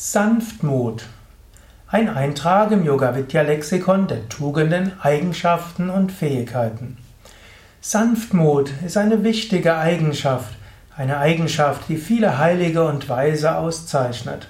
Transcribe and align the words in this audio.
Sanftmut. 0.00 1.06
Ein 1.88 2.08
Eintrag 2.08 2.70
im 2.70 2.84
Yoga 2.84 3.16
Vidya 3.16 3.42
Lexikon 3.42 4.06
der 4.06 4.28
Tugenden, 4.28 4.92
Eigenschaften 5.02 5.90
und 5.90 6.12
Fähigkeiten. 6.12 6.98
Sanftmut 7.80 8.70
ist 8.86 8.96
eine 8.96 9.24
wichtige 9.24 9.76
Eigenschaft, 9.76 10.54
eine 10.96 11.18
Eigenschaft, 11.18 11.88
die 11.88 11.96
viele 11.96 12.38
Heilige 12.38 12.84
und 12.84 13.08
Weise 13.08 13.56
auszeichnet. 13.56 14.46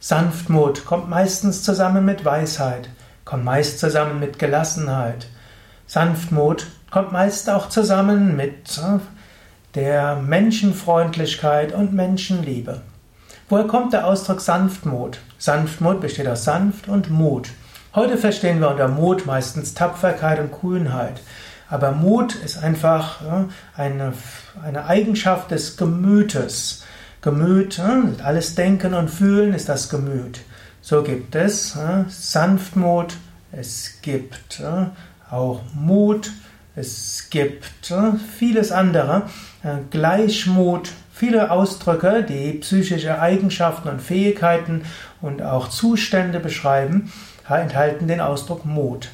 Sanftmut 0.00 0.84
kommt 0.84 1.08
meistens 1.08 1.62
zusammen 1.62 2.04
mit 2.04 2.24
Weisheit, 2.24 2.88
kommt 3.24 3.44
meist 3.44 3.78
zusammen 3.78 4.18
mit 4.18 4.40
Gelassenheit. 4.40 5.28
Sanftmut 5.86 6.66
kommt 6.90 7.12
meist 7.12 7.48
auch 7.50 7.68
zusammen 7.68 8.34
mit 8.34 8.76
äh, 8.78 8.98
der 9.76 10.16
Menschenfreundlichkeit 10.16 11.72
und 11.72 11.92
Menschenliebe. 11.92 12.80
Woher 13.50 13.64
kommt 13.64 13.94
der 13.94 14.06
Ausdruck 14.06 14.42
Sanftmut? 14.42 15.20
Sanftmut 15.38 16.02
besteht 16.02 16.28
aus 16.28 16.44
Sanft 16.44 16.86
und 16.86 17.08
Mut. 17.08 17.48
Heute 17.94 18.18
verstehen 18.18 18.60
wir 18.60 18.68
unter 18.68 18.88
Mut 18.88 19.24
meistens 19.24 19.72
Tapferkeit 19.72 20.38
und 20.38 20.52
Kühnheit. 20.52 21.22
Aber 21.70 21.92
Mut 21.92 22.34
ist 22.34 22.62
einfach 22.62 23.22
eine, 23.74 24.12
eine 24.62 24.84
Eigenschaft 24.84 25.50
des 25.50 25.78
Gemütes. 25.78 26.84
Gemüt, 27.22 27.80
alles 28.22 28.54
Denken 28.54 28.92
und 28.92 29.08
Fühlen 29.08 29.54
ist 29.54 29.70
das 29.70 29.88
Gemüt. 29.88 30.40
So 30.82 31.02
gibt 31.02 31.34
es 31.34 31.74
Sanftmut, 32.08 33.16
es 33.50 34.02
gibt 34.02 34.62
auch 35.30 35.62
Mut, 35.74 36.32
es 36.76 37.28
gibt 37.30 37.94
vieles 38.38 38.72
andere, 38.72 39.22
Gleichmut, 39.90 40.90
Viele 41.18 41.50
Ausdrücke, 41.50 42.22
die 42.22 42.52
psychische 42.52 43.20
Eigenschaften 43.20 43.88
und 43.88 44.00
Fähigkeiten 44.00 44.82
und 45.20 45.42
auch 45.42 45.66
Zustände 45.68 46.38
beschreiben, 46.38 47.12
enthalten 47.48 48.06
den 48.06 48.20
Ausdruck 48.20 48.64
Mut. 48.64 49.08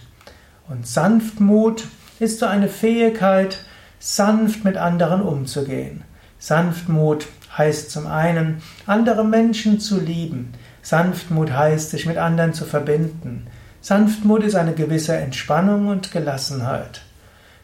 Und 0.68 0.86
Sanftmut 0.86 1.84
ist 2.20 2.40
so 2.40 2.44
eine 2.44 2.68
Fähigkeit, 2.68 3.64
sanft 4.00 4.66
mit 4.66 4.76
anderen 4.76 5.22
umzugehen. 5.22 6.04
Sanftmut 6.38 7.26
heißt 7.56 7.90
zum 7.90 8.06
einen, 8.06 8.60
andere 8.86 9.24
Menschen 9.24 9.80
zu 9.80 9.98
lieben. 9.98 10.52
Sanftmut 10.82 11.52
heißt, 11.52 11.88
sich 11.88 12.04
mit 12.04 12.18
anderen 12.18 12.52
zu 12.52 12.66
verbinden. 12.66 13.46
Sanftmut 13.80 14.44
ist 14.44 14.56
eine 14.56 14.74
gewisse 14.74 15.16
Entspannung 15.16 15.88
und 15.88 16.12
Gelassenheit. 16.12 17.00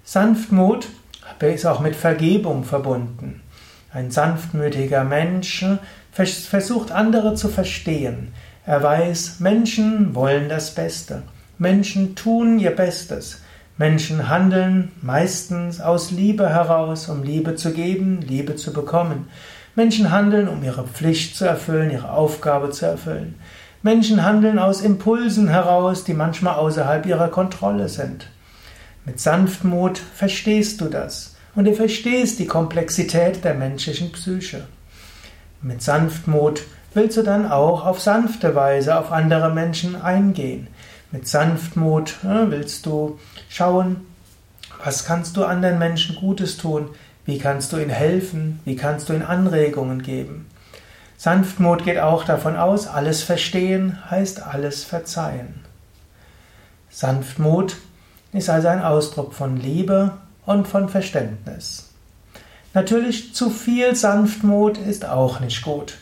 Sanftmut 0.02 0.88
ist 1.40 1.66
auch 1.66 1.80
mit 1.80 1.94
Vergebung 1.94 2.64
verbunden. 2.64 3.42
Ein 3.92 4.12
sanftmütiger 4.12 5.02
Mensch 5.02 5.64
versucht 6.12 6.92
andere 6.92 7.34
zu 7.34 7.48
verstehen. 7.48 8.32
Er 8.64 8.82
weiß, 8.84 9.40
Menschen 9.40 10.14
wollen 10.14 10.48
das 10.48 10.76
Beste. 10.76 11.22
Menschen 11.58 12.14
tun 12.14 12.60
ihr 12.60 12.70
Bestes. 12.70 13.42
Menschen 13.78 14.28
handeln 14.28 14.92
meistens 15.02 15.80
aus 15.80 16.12
Liebe 16.12 16.48
heraus, 16.48 17.08
um 17.08 17.24
Liebe 17.24 17.56
zu 17.56 17.72
geben, 17.72 18.20
Liebe 18.20 18.54
zu 18.54 18.72
bekommen. 18.72 19.28
Menschen 19.74 20.12
handeln, 20.12 20.46
um 20.46 20.62
ihre 20.62 20.86
Pflicht 20.86 21.34
zu 21.34 21.44
erfüllen, 21.44 21.90
ihre 21.90 22.12
Aufgabe 22.12 22.70
zu 22.70 22.86
erfüllen. 22.86 23.34
Menschen 23.82 24.24
handeln 24.24 24.60
aus 24.60 24.82
Impulsen 24.82 25.48
heraus, 25.48 26.04
die 26.04 26.14
manchmal 26.14 26.54
außerhalb 26.54 27.06
ihrer 27.06 27.28
Kontrolle 27.28 27.88
sind. 27.88 28.28
Mit 29.04 29.18
Sanftmut 29.18 29.98
verstehst 29.98 30.80
du 30.80 30.84
das 30.84 31.34
und 31.54 31.64
du 31.64 31.74
verstehst 31.74 32.38
die 32.38 32.46
Komplexität 32.46 33.44
der 33.44 33.54
menschlichen 33.54 34.12
Psyche. 34.12 34.66
Mit 35.62 35.82
Sanftmut 35.82 36.62
willst 36.94 37.16
du 37.16 37.22
dann 37.22 37.50
auch 37.50 37.84
auf 37.84 38.00
sanfte 38.00 38.54
Weise 38.54 38.98
auf 38.98 39.12
andere 39.12 39.50
Menschen 39.50 40.00
eingehen. 40.00 40.68
Mit 41.12 41.26
Sanftmut 41.26 42.16
willst 42.22 42.86
du 42.86 43.18
schauen, 43.48 44.06
was 44.82 45.04
kannst 45.04 45.36
du 45.36 45.44
anderen 45.44 45.78
Menschen 45.78 46.16
Gutes 46.16 46.56
tun, 46.56 46.88
wie 47.24 47.38
kannst 47.38 47.72
du 47.72 47.76
ihnen 47.76 47.90
helfen, 47.90 48.60
wie 48.64 48.76
kannst 48.76 49.08
du 49.08 49.12
ihnen 49.12 49.22
Anregungen 49.22 50.02
geben. 50.02 50.46
Sanftmut 51.16 51.84
geht 51.84 51.98
auch 51.98 52.24
davon 52.24 52.56
aus, 52.56 52.86
alles 52.86 53.22
verstehen 53.22 53.98
heißt 54.10 54.42
alles 54.42 54.84
verzeihen. 54.84 55.60
Sanftmut 56.88 57.76
ist 58.32 58.48
also 58.48 58.68
ein 58.68 58.82
Ausdruck 58.82 59.34
von 59.34 59.56
Liebe 59.56 60.12
und 60.50 60.66
von 60.66 60.88
Verständnis. 60.88 61.88
Natürlich 62.74 63.34
zu 63.34 63.50
viel 63.50 63.94
Sanftmut 63.94 64.78
ist 64.78 65.04
auch 65.06 65.38
nicht 65.38 65.62
gut. 65.62 65.98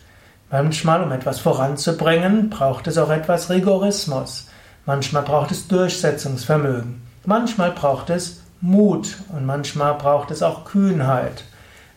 Manchmal, 0.50 1.02
um 1.02 1.12
etwas 1.12 1.38
voranzubringen, 1.38 2.48
braucht 2.48 2.86
es 2.86 2.96
auch 2.96 3.10
etwas 3.10 3.50
Rigorismus. 3.50 4.48
Manchmal 4.86 5.22
braucht 5.22 5.50
es 5.50 5.68
Durchsetzungsvermögen. 5.68 7.02
Manchmal 7.26 7.72
braucht 7.72 8.08
es 8.08 8.40
Mut 8.62 9.18
und 9.34 9.44
manchmal 9.44 9.94
braucht 9.94 10.30
es 10.30 10.42
auch 10.42 10.64
Kühnheit. 10.64 11.44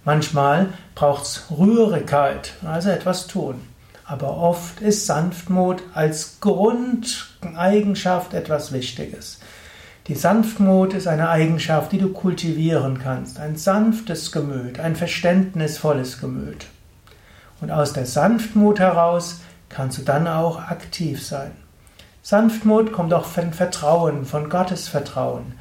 Manchmal 0.04 0.68
braucht 0.94 1.24
es 1.24 1.46
Rührigkeit, 1.58 2.54
also 2.66 2.90
etwas 2.90 3.28
tun. 3.28 3.62
Aber 4.04 4.36
oft 4.36 4.82
ist 4.82 5.06
Sanftmut 5.06 5.84
als 5.94 6.42
Grundeigenschaft 6.42 8.34
etwas 8.34 8.74
Wichtiges. 8.74 9.40
Die 10.08 10.16
Sanftmut 10.16 10.94
ist 10.96 11.08
eine 11.08 11.30
Eigenschaft, 11.30 11.92
die 11.92 12.00
du 12.00 12.12
kultivieren 12.12 13.00
kannst. 13.00 13.40
Ein 13.40 13.56
sanftes 13.56 14.32
Gemüt, 14.32 14.80
ein 14.80 14.96
verständnisvolles 14.96 16.20
Gemüt. 16.20 16.66
Und 17.62 17.70
aus 17.70 17.94
der 17.94 18.08
Sanftmut 18.08 18.80
heraus 18.80 19.42
kannst 19.70 20.00
du 20.00 20.02
dann 20.02 20.28
auch 20.28 20.60
aktiv 20.60 21.24
sein. 21.24 21.52
Sanftmut 22.24 22.92
kommt 22.92 23.14
auch 23.14 23.26
von 23.26 23.54
Vertrauen, 23.54 24.26
von 24.26 24.50
Gottes 24.50 24.88
Vertrauen. 24.88 25.54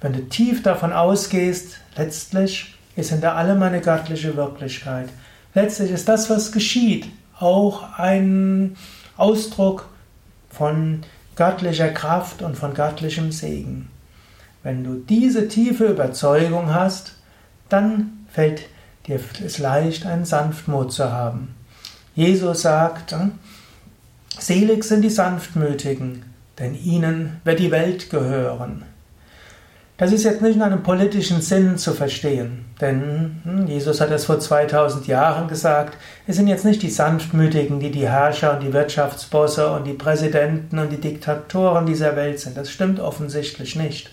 Wenn 0.00 0.12
du 0.12 0.28
tief 0.28 0.62
davon 0.62 0.92
ausgehst, 0.92 1.80
letztlich 1.96 2.76
ist 2.94 3.10
hinter 3.10 3.34
allem 3.34 3.62
eine 3.62 3.80
göttliche 3.80 4.36
Wirklichkeit. 4.36 5.08
Letztlich 5.54 5.90
ist 5.90 6.08
das, 6.08 6.30
was 6.30 6.52
geschieht, 6.52 7.08
auch 7.38 7.98
ein 7.98 8.76
Ausdruck 9.16 9.88
von 10.50 11.02
göttlicher 11.38 11.90
Kraft 11.90 12.42
und 12.42 12.56
von 12.56 12.74
göttlichem 12.74 13.30
Segen. 13.30 13.88
Wenn 14.64 14.82
du 14.82 14.96
diese 14.96 15.46
tiefe 15.46 15.86
Überzeugung 15.86 16.74
hast, 16.74 17.14
dann 17.68 18.26
fällt 18.28 18.62
dir 19.06 19.20
es 19.44 19.58
leicht, 19.58 20.04
einen 20.04 20.24
Sanftmut 20.24 20.92
zu 20.92 21.12
haben. 21.12 21.54
Jesus 22.16 22.62
sagt, 22.62 23.14
Selig 24.36 24.82
sind 24.82 25.02
die 25.02 25.10
Sanftmütigen, 25.10 26.24
denn 26.58 26.74
ihnen 26.74 27.40
wird 27.44 27.60
die 27.60 27.70
Welt 27.70 28.10
gehören. 28.10 28.82
Das 29.98 30.12
ist 30.12 30.22
jetzt 30.22 30.42
nicht 30.42 30.54
in 30.54 30.62
einem 30.62 30.84
politischen 30.84 31.40
Sinn 31.40 31.76
zu 31.76 31.92
verstehen, 31.92 32.66
denn 32.80 33.40
hm, 33.42 33.66
Jesus 33.66 34.00
hat 34.00 34.12
es 34.12 34.26
vor 34.26 34.38
2000 34.38 35.08
Jahren 35.08 35.48
gesagt, 35.48 35.98
es 36.28 36.36
sind 36.36 36.46
jetzt 36.46 36.64
nicht 36.64 36.82
die 36.82 36.88
Sanftmütigen, 36.88 37.80
die 37.80 37.90
die 37.90 38.08
Herrscher 38.08 38.54
und 38.54 38.62
die 38.62 38.72
Wirtschaftsbosse 38.72 39.72
und 39.72 39.88
die 39.88 39.94
Präsidenten 39.94 40.78
und 40.78 40.92
die 40.92 41.00
Diktatoren 41.00 41.84
dieser 41.84 42.14
Welt 42.14 42.38
sind. 42.38 42.56
Das 42.56 42.70
stimmt 42.70 43.00
offensichtlich 43.00 43.74
nicht. 43.74 44.10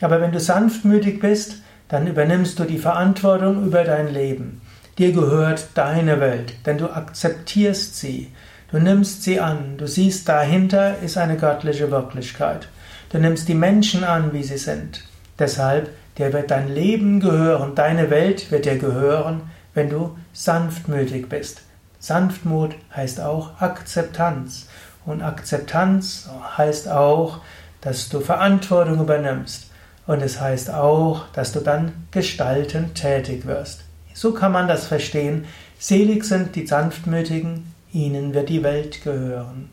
Aber 0.00 0.20
wenn 0.20 0.30
du 0.30 0.38
sanftmütig 0.38 1.18
bist, 1.18 1.56
dann 1.88 2.06
übernimmst 2.06 2.60
du 2.60 2.64
die 2.64 2.78
Verantwortung 2.78 3.66
über 3.66 3.82
dein 3.82 4.14
Leben. 4.14 4.60
Dir 4.96 5.10
gehört 5.10 5.70
deine 5.74 6.20
Welt, 6.20 6.54
denn 6.66 6.78
du 6.78 6.86
akzeptierst 6.88 7.98
sie. 7.98 8.30
Du 8.70 8.78
nimmst 8.78 9.24
sie 9.24 9.40
an. 9.40 9.76
Du 9.76 9.88
siehst, 9.88 10.28
dahinter 10.28 11.00
ist 11.00 11.18
eine 11.18 11.36
göttliche 11.36 11.90
Wirklichkeit. 11.90 12.68
Du 13.10 13.18
nimmst 13.18 13.48
die 13.48 13.54
Menschen 13.54 14.04
an, 14.04 14.32
wie 14.32 14.44
sie 14.44 14.56
sind. 14.56 15.02
Deshalb, 15.36 15.90
dir 16.16 16.32
wird 16.32 16.52
dein 16.52 16.72
Leben 16.72 17.18
gehören, 17.18 17.74
deine 17.74 18.08
Welt 18.08 18.52
wird 18.52 18.66
dir 18.66 18.78
gehören, 18.78 19.42
wenn 19.74 19.90
du 19.90 20.16
sanftmütig 20.32 21.28
bist. 21.28 21.62
Sanftmut 21.98 22.76
heißt 22.94 23.20
auch 23.20 23.60
Akzeptanz. 23.60 24.68
Und 25.04 25.22
Akzeptanz 25.22 26.30
heißt 26.56 26.88
auch, 26.88 27.40
dass 27.80 28.08
du 28.10 28.20
Verantwortung 28.20 29.00
übernimmst. 29.00 29.70
Und 30.06 30.22
es 30.22 30.40
heißt 30.40 30.70
auch, 30.70 31.26
dass 31.32 31.50
du 31.50 31.58
dann 31.58 32.06
gestaltend 32.12 32.94
tätig 32.94 33.44
wirst. 33.44 33.82
So 34.14 34.32
kann 34.32 34.52
man 34.52 34.68
das 34.68 34.86
verstehen. 34.86 35.46
Selig 35.80 36.24
sind 36.24 36.54
die 36.54 36.66
Sanftmütigen, 36.66 37.74
ihnen 37.92 38.34
wird 38.34 38.50
die 38.50 38.62
Welt 38.62 39.02
gehören. 39.02 39.68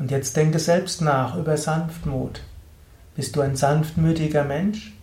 Und 0.00 0.10
jetzt 0.10 0.34
denke 0.34 0.58
selbst 0.58 1.02
nach 1.02 1.36
über 1.36 1.58
Sanftmut. 1.58 2.40
Bist 3.14 3.36
du 3.36 3.42
ein 3.42 3.54
sanftmütiger 3.54 4.44
Mensch? 4.44 4.94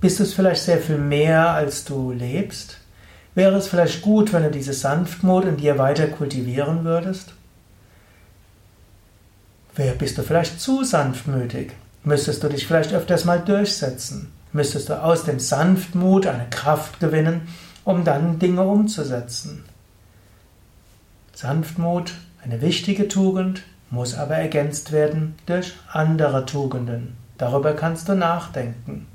Bist 0.00 0.18
du 0.18 0.24
es 0.24 0.34
vielleicht 0.34 0.62
sehr 0.62 0.78
viel 0.78 0.98
mehr, 0.98 1.50
als 1.50 1.84
du 1.84 2.10
lebst? 2.10 2.78
Wäre 3.36 3.56
es 3.56 3.68
vielleicht 3.68 4.02
gut, 4.02 4.32
wenn 4.32 4.42
du 4.42 4.50
diese 4.50 4.72
Sanftmut 4.72 5.44
in 5.44 5.56
dir 5.56 5.78
weiter 5.78 6.08
kultivieren 6.08 6.84
würdest? 6.84 7.32
Bist 9.98 10.18
du 10.18 10.22
vielleicht 10.22 10.60
zu 10.60 10.82
sanftmütig? 10.82 11.72
Müsstest 12.02 12.42
du 12.42 12.48
dich 12.48 12.66
vielleicht 12.66 12.92
öfters 12.92 13.24
mal 13.24 13.38
durchsetzen? 13.38 14.32
Müsstest 14.52 14.88
du 14.88 15.00
aus 15.00 15.24
dem 15.24 15.38
Sanftmut 15.38 16.26
eine 16.26 16.50
Kraft 16.50 16.98
gewinnen, 16.98 17.46
um 17.84 18.04
dann 18.04 18.40
Dinge 18.40 18.62
umzusetzen? 18.62 19.64
Sanftmut 21.34 22.14
Eine 22.42 22.60
wichtige 22.60 23.06
Tugend 23.06 23.62
muss 23.90 24.16
aber 24.16 24.36
ergänzt 24.36 24.92
werden 24.92 25.34
durch 25.46 25.74
andere 25.92 26.46
Tugenden. 26.46 27.16
Darüber 27.38 27.74
kannst 27.74 28.08
du 28.08 28.14
nachdenken. 28.14 29.08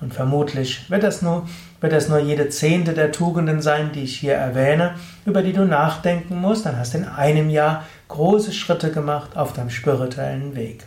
Und 0.00 0.12
vermutlich 0.12 0.90
wird 0.90 1.02
das, 1.02 1.22
nur, 1.22 1.48
wird 1.81 1.93
das 1.93 2.08
nur 2.08 2.19
jede 2.19 2.50
zehnte 2.50 2.93
der 2.93 3.12
Tugenden 3.12 3.62
sein, 3.62 3.93
die 3.93 4.02
ich 4.02 4.19
hier 4.19 4.34
erwähne, 4.34 4.96
über 5.25 5.43
die 5.43 5.54
du 5.54 5.64
nachdenken 5.64 6.40
musst. 6.40 6.66
Dann 6.66 6.78
hast 6.78 6.94
du 6.94 6.98
in 6.98 7.06
einem 7.06 7.48
Jahr 7.48 7.84
große 8.08 8.52
Schritte 8.52 8.93
gemacht 8.93 9.37
auf 9.37 9.54
deinem 9.54 9.70
spirituellen 9.70 10.54
Weg. 10.54 10.84